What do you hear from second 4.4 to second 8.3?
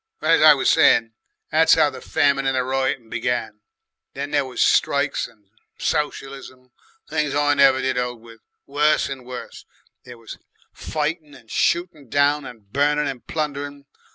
was strikes and Socialism, things I never did 'old